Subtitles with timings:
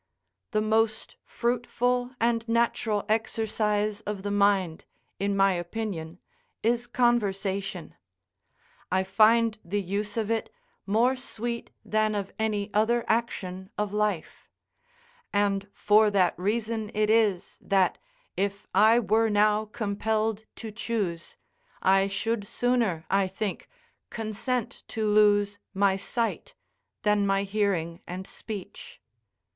[0.49, 4.85] The most fruitful and natural exercise of the mind,
[5.19, 6.17] in my opinion,
[6.63, 7.93] is conversation;
[8.91, 10.49] I find the use of it
[10.87, 14.49] more sweet than of any other action of life;
[15.31, 17.99] and for that reason it is that,
[18.35, 21.37] if I were now compelled to choose,
[21.83, 23.69] I should sooner, I think,
[24.09, 26.55] consent to lose my sight,
[27.03, 28.99] than my hearing and speech.